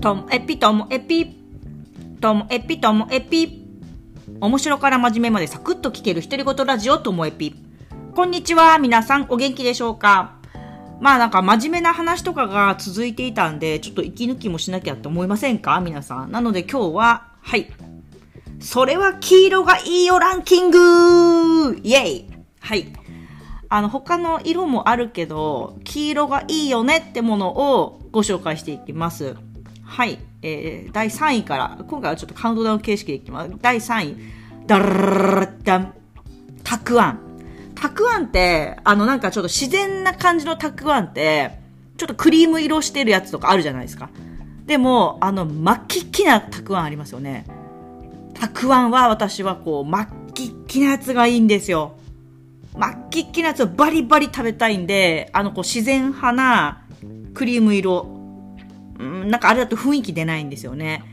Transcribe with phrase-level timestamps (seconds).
[0.00, 1.26] ともえぴともえぴ
[2.20, 3.66] ともえぴともえぴ
[4.40, 7.56] 面白から真面目までサクッと聞ける独り言ラジオともえぴ
[8.14, 10.36] こんにちは皆さんお元気でしょうか？
[11.00, 15.80] まあなんか真面目な話とかが続いていたんでちょっと息抜きもしなきゃって思いませんか？
[15.80, 16.30] 皆さん。
[16.30, 17.68] なので今日ははい。
[18.60, 20.78] それは黄色がいいよランキング！
[21.82, 22.30] イェイ！
[22.60, 22.92] はい。
[23.70, 29.36] あの、他の色もあるけど、黄色がいいよねってものをご紹介していきます。
[29.88, 30.18] はい。
[30.42, 33.50] えー、第3位から、今回はちょっとカウントダウン形式でいきます。
[33.62, 34.16] 第3位。
[34.66, 35.94] ダラダン。
[36.62, 37.18] たくあん。
[37.74, 41.58] たくあんって、あのなんかちょっと自然な感じのたくあんって、
[41.96, 44.10] ちょっとクリーム色してるやつとかあるじゃないですか。
[44.66, 47.46] でも、あの、真っ黄っきなたくあんありますよね。
[48.34, 51.94] たくあんは私はこう、真っ黄っきなやつがいいんですよ。
[52.76, 56.82] 真っ黄っきなやつをバリバリ食べたいんで、あの、こう、自然派な
[57.32, 58.17] クリーム色。
[58.98, 61.04] うん、なんかあれだと雰囲気出ないんですよね。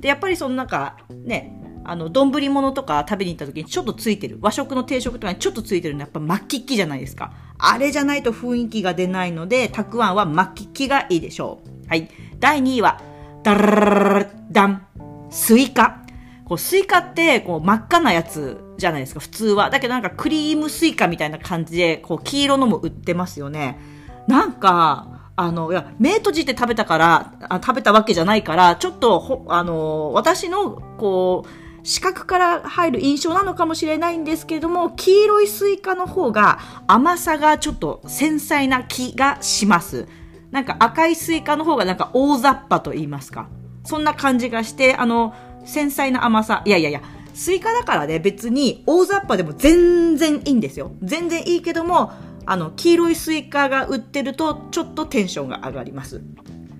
[0.00, 4.38] で、やっぱりそのなんか、ね、あの、丼物とか食べに行った時にちょっとついてる。
[4.40, 7.32] 和食の定食とかにちょっとついてるのやっぱ真っ黄っきじゃないですか。
[7.58, 11.88] あれじゃないと雰囲気が出ないので、たくあんは真っ黄っきがいいでしょう。
[11.88, 12.08] はい。
[12.40, 13.00] 第2位は、
[13.42, 14.86] ダラダン、
[15.30, 16.02] スイカ。
[16.46, 19.68] こう、スイカって、こう、真っ赤なやつじゃないですか、普通は。
[19.68, 23.78] だけどなんかクリームスイカみたいな感じで、こう、黄色のも売ってますよね。
[24.26, 40.08] なんか、あの、いや、目閉じて食べたから、あ食べたわけじゃないから、ちょっと、ほ、あの、私の、こう、視覚から入る印象なのかもしれないんですけれども、黄色いスイカの方が甘さがちょっと繊細な気がします。
[40.50, 43.48] なんか赤いスイカの方がなんか大雑把と言いますか。
[43.84, 45.34] そんな感じがして、あの、
[45.66, 46.62] 繊細な甘さ。
[46.64, 47.02] いやいやいや、
[47.34, 50.92] スイカだからね、別に大雑把でも全然いいんですよ。
[51.02, 52.12] 全然いいけども、
[52.46, 56.22] あの、黄色いスイカが売ってると、ちょっとテンションが上がります。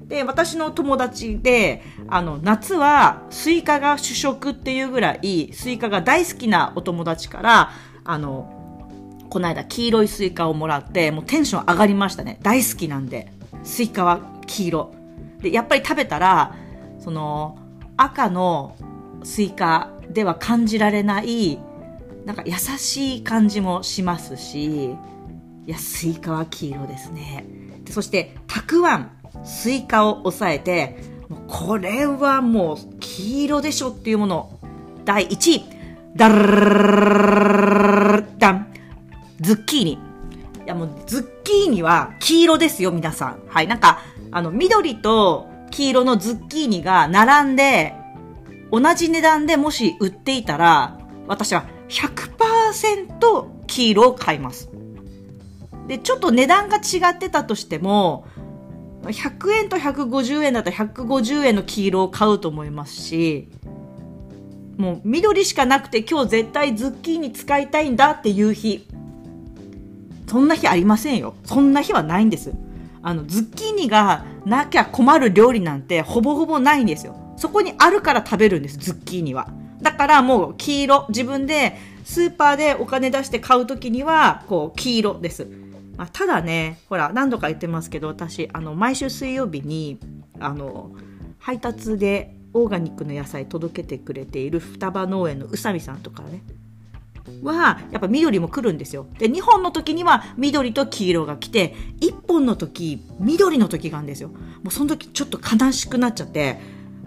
[0.07, 7.71] で、私の友達で、あの、夏はスイカが主食っていうぐらい、スイカが大好きなお友達から、
[8.05, 8.51] あの、
[9.31, 12.39] この間黄色いスイカをもらって、もうテンション上がりましたね。
[12.43, 13.33] 大好きなんで。
[13.63, 14.95] スイカは黄色。
[15.41, 16.55] で、やっぱり食べたら、
[16.99, 17.59] その、
[17.97, 18.77] 赤の
[19.23, 21.59] スイカでは感じられない
[22.25, 24.97] なんか優しい感じもしますし
[25.67, 27.45] いやスイカは黄色ですね
[27.85, 29.11] でそしてたくあん
[29.45, 30.99] スイカを抑えて
[31.49, 34.59] これはもう黄色でしょっていうもの
[35.05, 35.65] 第1位
[36.17, 36.29] ダ
[38.39, 38.73] ダン
[39.41, 39.99] ズッキーニい
[40.67, 44.01] やもうズッキーニは黄色ですよ皆さんはいなんか
[44.31, 47.97] あの緑と黄色のズッキーニが並んで、
[48.71, 50.97] 同じ値段でもし売っていたら、
[51.27, 54.71] 私は100%黄色を買います。
[55.87, 58.27] で、ちょっと値段が違ってたとしても、
[59.03, 63.49] 100円と150円だったら150円の黄色を買うと思いますし、
[64.79, 68.89] もう緑しかなくて今日絶対ズッキーニ使いたいんだっていう日、
[70.27, 71.35] そんな日ありませんよ。
[71.45, 72.53] そんな日はないんです。
[73.03, 77.15] あの、ズッキーニがなきゃ困る料理なんてほぼほぼないんですよ。
[77.37, 79.49] そこにあるから食べるんです、ズッキーニは。
[79.83, 85.64] だからもう黄色、自分でスーパーでお金出して買うときには、こう、黄色です。
[85.97, 89.99] まあ、ただね、ほら、何度か言ってますけど、私、あの、毎週水曜日に、
[90.41, 90.93] あの、
[91.39, 96.43] 配達でオーガニックの野菜届けてくれている双葉農園の宇佐美さんとかね、
[97.43, 99.07] は、やっぱ緑も来るんですよ。
[99.19, 104.29] で、2本の時には緑と黄色が来て、1本の時、緑の時があるんですよ。
[104.29, 104.37] も
[104.69, 106.59] うその時ちょっと悲しくなっちゃって、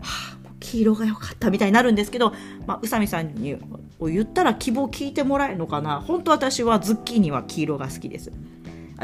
[0.02, 2.34] はあ、黄色が良かったみたいになるんですけど、
[2.66, 3.58] まあ、宇佐美さんに
[4.00, 6.02] を言ったら希望聞いてもらえるのかな。
[6.02, 8.32] 本当私はズッキーニは黄色が好きです。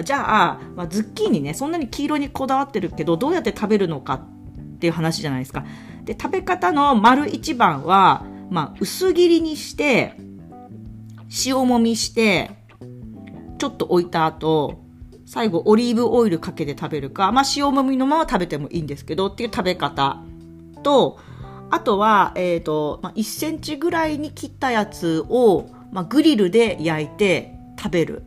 [0.01, 5.65] じゃあ、まあ、ズッキーニね、そんなに黄色にこだわってるけど、どうやって食べるのかっていう話じゃないですか。
[6.03, 10.15] で、食べ方の丸一番は、まあ、薄切りにして、
[11.45, 12.51] 塩もみして、
[13.59, 14.83] ちょっと置いた後、
[15.25, 20.21] 最後オリーブオイルかけて食べるか、まあ塩もみのまま食べてもいいんですけどっていう食べ方
[20.83, 21.17] と、
[21.71, 28.23] あとは、えっ、ー、と、まあ、1センチぐらいに切ったやつを、まあ、グリルで焼いて食べる。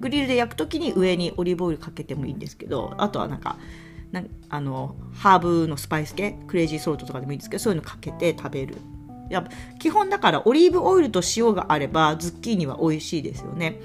[0.00, 3.56] グリルで焼くときに上にオリーブオイルかけてもいいんですけど、あとはなんか、
[4.12, 8.76] なあの、ハーブのスパイス系、クレイジーソルトとかでもいいんですけど、そういうのかけて食べる
[9.30, 9.46] や
[9.78, 13.80] 基本だからオリーブオイルと塩があればズッキーニは美味しいですよね。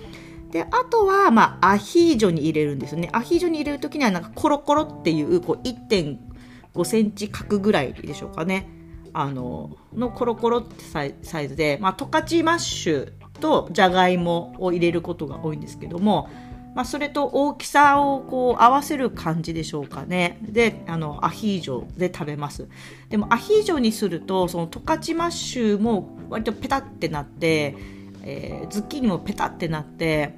[0.51, 3.09] で、あとは、まあ、アヒージョに入れるんですよね。
[3.11, 8.69] アヒージョに入れるときには、なんかコロコロっていう、こう、1.5センチ角ぐらいでしょうかね。
[9.13, 13.11] あの、のコロコロってサイサイズで、まあ、十勝マッシュ
[13.43, 16.29] とじゃがいもを入れることが多いんですけども、
[16.75, 20.39] まあ、それと大きさをこう合わせる感じでしょうかね。
[20.41, 22.69] で、あの、アヒージョで食べます。
[23.09, 27.75] でもアヒージョにすると、その十勝マッシュも割とペタってなって、
[28.23, 30.37] えー、ズッキーニもペタってなって、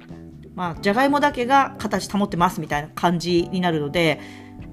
[0.56, 4.20] まあ、じゃがいもだけが形保ってますみたいな感じになるので、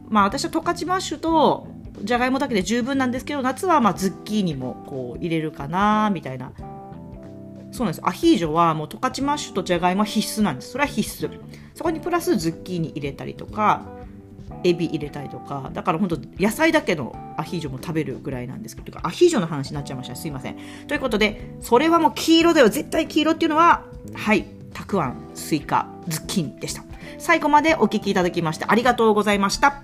[0.10, 1.68] まあ、私は十勝マッシュと
[2.02, 6.52] じゃがいもだけで十分なんですけど、夏はまあズッキーニもこう入れるかな、みたいな
[7.74, 8.02] そうなんです。
[8.08, 10.72] アヒージョはもう十勝マッシュとじゃがいもは必須なんです。
[10.72, 11.40] それは必須。
[11.74, 13.82] そこにプラスズッキーニ入れたりとか、
[14.64, 20.16] エビ入れたりとか、だから本当野菜だけのアヒージョも食べるぐらいなんですけど、アヒージョの話になっちゃいました。
[20.16, 20.58] すいません。
[20.88, 22.70] ということで、それはもう黄色だよ。
[22.70, 26.84] 絶対黄色っていうのは、はい、たくあん、スイカ、ズッキーニでした。
[27.18, 29.82] 最後までお聞きいただきましてありがとうございました。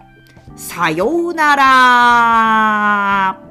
[0.56, 3.49] さようなら